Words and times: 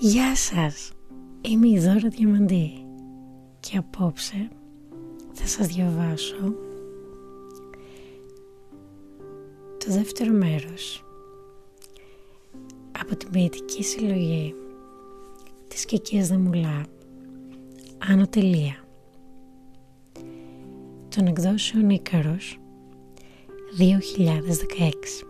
Γεια 0.00 0.36
σας, 0.36 0.92
είμαι 1.40 1.68
η 1.68 1.78
Δώρα 1.78 2.08
Διαμαντή 2.08 2.86
και 3.60 3.76
απόψε 3.76 4.48
θα 5.32 5.46
σας 5.46 5.66
διαβάσω 5.66 6.54
το 9.78 9.92
δεύτερο 9.92 10.32
μέρος 10.32 11.04
από 13.00 13.16
την 13.16 13.30
ποιητική 13.30 13.82
συλλογή 13.82 14.54
της 15.68 15.84
Κικίας 15.84 16.28
Δεμουλά 16.28 16.86
Άνω 17.98 18.26
Τελεία. 18.26 18.84
Των 21.16 21.26
εκδόσεων 21.26 21.90
Ίκαρος 21.90 22.58
2016 23.78 25.27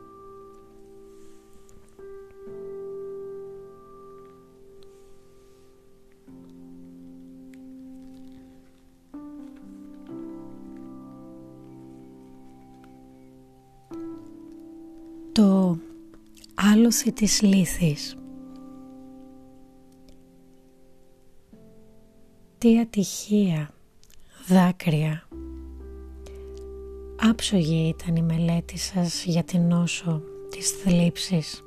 άλωση 16.73 17.13
της 17.13 17.43
λύθης. 17.43 18.17
Τι 22.59 22.79
ατυχία, 22.79 23.71
δάκρυα. 24.49 25.29
Άψογη 27.31 27.95
ήταν 27.99 28.17
η 28.17 28.23
μελέτη 28.23 28.79
σας 28.79 29.25
για 29.25 29.43
την 29.43 29.61
νόσο 29.61 30.23
της 30.51 30.71
θλίψης. 30.71 31.65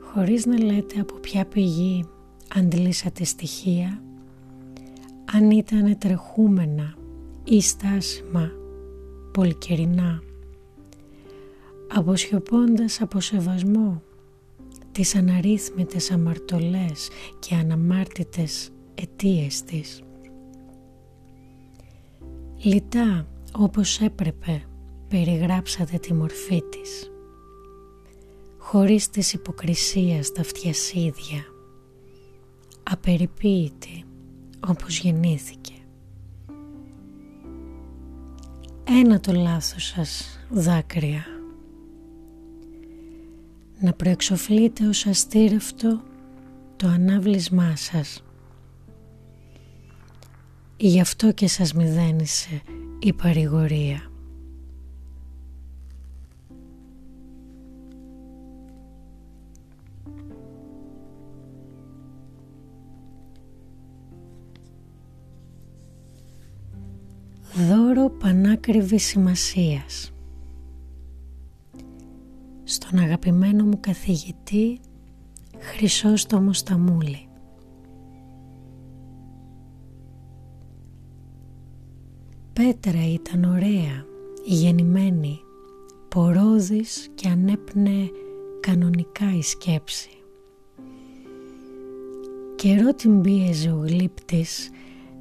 Χωρίς 0.00 0.46
να 0.46 0.58
λέτε 0.58 1.00
από 1.00 1.14
ποια 1.14 1.44
πηγή 1.44 2.04
αντλήσατε 2.54 3.24
στοιχεία, 3.24 4.02
αν 5.32 5.50
ήταν 5.50 5.98
τρεχούμενα 5.98 6.94
ή 7.44 7.60
στάσιμα, 7.60 8.50
πολυκαιρινά 9.32 10.22
αποσιωπώντας 11.98 13.00
από 13.00 13.20
σεβασμό 13.20 14.02
τις 14.92 15.14
αναρρύθμιτες 15.14 16.10
αμαρτωλές 16.10 17.08
και 17.38 17.54
αναμάρτητες 17.54 18.70
αιτίες 18.94 19.62
της. 19.62 20.02
Λιτά 22.62 23.26
όπως 23.52 24.00
έπρεπε 24.00 24.62
περιγράψατε 25.08 25.98
τη 25.98 26.14
μορφή 26.14 26.62
της 26.70 27.10
χωρίς 28.58 29.10
της 29.10 29.32
υποκρισίας 29.32 30.32
τα 30.32 30.42
φτιασίδια 30.42 31.44
απεριποίητη 32.82 34.04
όπως 34.68 34.98
γεννήθηκε. 34.98 35.72
Ένα 38.84 39.20
το 39.20 39.32
λάθος 39.32 39.84
σας 39.84 40.38
δάκρυα 40.50 41.37
να 43.80 43.92
προεξοφλείτε 43.92 44.86
ως 44.86 45.06
αστήρευτο 45.06 46.02
το 46.76 46.86
ανάβλισμά 46.86 47.76
σας. 47.76 48.22
Γι' 50.76 51.00
αυτό 51.00 51.32
και 51.32 51.48
σας 51.48 51.72
μηδένισε 51.72 52.62
η 52.98 53.12
παρηγορία. 53.12 54.02
Δώρο 67.68 68.10
πανάκριβης 68.10 69.04
σημασίας 69.04 70.12
στον 72.70 72.98
αγαπημένο 72.98 73.64
μου 73.64 73.80
καθηγητή 73.80 74.80
Χρυσόστομο 75.58 76.52
Σταμούλη. 76.52 77.28
Πέτρα 82.52 83.12
ήταν 83.12 83.44
ωραία, 83.44 84.04
γεννημένη, 84.44 85.38
πορόδης 86.08 87.08
και 87.14 87.28
ανέπνε 87.28 88.10
κανονικά 88.60 89.36
η 89.36 89.42
σκέψη. 89.42 90.10
Καιρό 92.56 92.94
την 92.94 93.20
πίεζε 93.20 93.70
ο 93.70 93.84
γλύπτης 93.86 94.70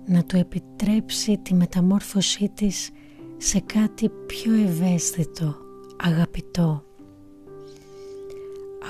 να 0.07 0.23
του 0.23 0.37
επιτρέψει 0.37 1.37
τη 1.37 1.53
μεταμόρφωσή 1.53 2.49
της 2.49 2.89
σε 3.37 3.59
κάτι 3.59 4.09
πιο 4.09 4.53
ευαίσθητο, 4.53 5.55
αγαπητό. 6.03 6.86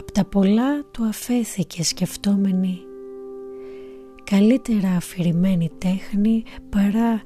Απ' 0.07 0.13
τα 0.13 0.25
πολλά 0.25 0.83
του 0.91 1.03
αφέθηκε 1.03 1.83
σκεφτόμενη 1.83 2.79
καλύτερα 4.23 4.89
αφηρημένη 4.89 5.71
τέχνη 5.77 6.43
παρά 6.69 7.21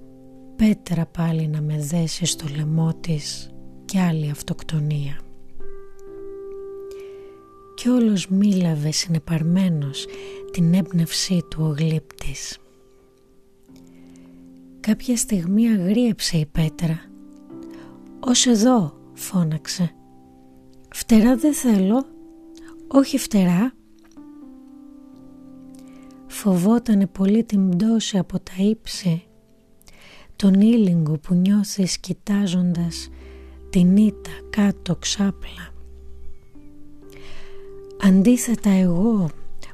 πέτρα 0.56 1.06
πάλι 1.06 1.48
να 1.48 1.62
με 1.62 1.78
δέσει 1.78 2.26
στο 2.26 2.46
λαιμό 2.56 2.94
της 3.02 3.50
και 3.86 4.00
άλλη 4.00 4.30
αυτοκτονία. 4.30 5.20
Κι 7.76 7.90
όλος 7.90 8.28
μίλαβε 8.28 8.92
συνεπαρμένος 8.92 10.06
την 10.52 10.74
έμπνευσή 10.74 11.42
του 11.50 11.64
ο 11.64 11.76
γλύπτης. 11.78 12.58
Κάποια 14.80 15.18
στιγμή 15.18 15.68
αγρίεψε 15.68 16.38
η 16.38 16.46
πέτρα. 16.46 17.02
«Ως 18.20 18.46
εδώ» 18.46 18.94
φώναξε. 19.14 19.92
«Φτερά 20.94 21.36
δεν 21.36 21.54
θέλω» 21.54 22.06
όχι 22.94 23.18
φτερά. 23.18 23.74
Φοβότανε 26.28 27.08
πολύ 27.08 27.44
την 27.44 27.70
πτώση 27.70 28.18
από 28.18 28.40
τα 28.40 28.54
ύψη, 28.58 29.24
τον 30.36 30.62
ήλιγκο 30.62 31.18
που 31.18 31.34
νιώθεις 31.34 31.98
κοιτάζοντας 31.98 33.10
την 33.70 33.98
ήττα 33.98 34.32
κάτω 34.50 34.96
ξάπλα. 34.96 35.74
Αντίθετα 38.04 38.70
εγώ 38.70 39.30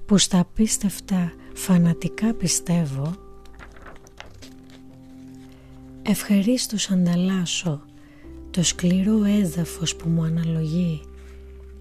που 0.06 0.18
στα 0.18 0.40
απίστευτα 0.40 1.34
φανατικά 1.54 2.34
πιστεύω, 2.34 3.16
ευχαρίστως 6.02 6.92
ανταλλάσσω 6.92 7.82
το 8.52 8.64
σκληρό 8.64 9.24
έδαφος 9.24 9.96
που 9.96 10.10
μου 10.10 10.24
αναλογεί 10.24 11.02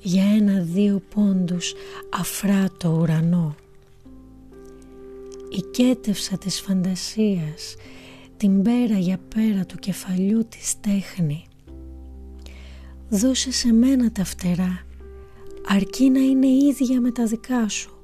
για 0.07 0.25
ένα-δύο 0.25 1.03
πόντους 1.15 1.75
αφράτο 2.11 2.99
ουρανό. 3.01 3.55
Οικέτευσα 5.49 6.39
της 6.39 6.61
φαντασίας 6.61 7.77
την 8.37 8.63
πέρα 8.63 8.99
για 8.99 9.19
πέρα 9.35 9.65
του 9.67 9.77
κεφαλιού 9.77 10.47
της 10.49 10.81
τέχνη. 10.81 11.45
Δώσε 13.09 13.53
σε 13.53 13.73
μένα 13.73 14.13
τα 14.13 14.25
φτερά 14.25 14.87
αρκεί 15.69 16.11
να 16.11 16.21
είναι 16.21 16.47
ίδια 16.47 17.01
με 17.01 17.11
τα 17.11 17.25
δικά 17.25 17.69
σου. 17.69 17.97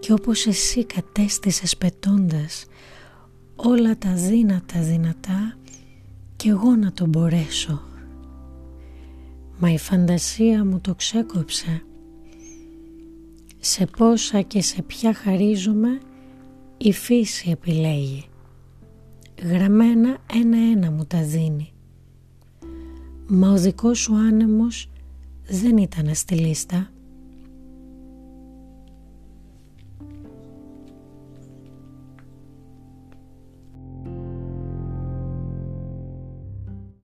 Και 0.00 0.12
όπως 0.12 0.46
εσύ 0.46 0.84
κατέστησες 0.84 1.76
πετώντας 1.76 2.66
όλα 3.56 3.98
τα 3.98 4.12
δύνατα 4.12 4.80
δυνατά 4.80 5.58
κι 6.36 6.48
εγώ 6.48 6.76
να 6.76 6.92
τον 6.92 7.08
μπορέσω 7.08 7.82
μα 9.58 9.72
η 9.72 9.78
φαντασία 9.78 10.64
μου 10.64 10.80
το 10.80 10.94
ξέκοψε. 10.94 11.82
Σε 13.58 13.86
πόσα 13.86 14.40
και 14.40 14.62
σε 14.62 14.82
ποια 14.82 15.14
χαρίζομαι 15.14 16.00
η 16.76 16.92
φύση 16.92 17.50
επιλέγει. 17.50 18.24
Γραμμένα 19.42 20.18
ένα-ένα 20.32 20.90
μου 20.90 21.04
τα 21.04 21.22
δίνει. 21.22 21.72
Μα 23.26 23.50
ο 23.50 23.56
δικός 23.56 23.98
σου 23.98 24.14
άνεμος 24.14 24.90
δεν 25.46 25.76
ήταν 25.76 26.14
στη 26.14 26.34
λίστα. 26.34 26.93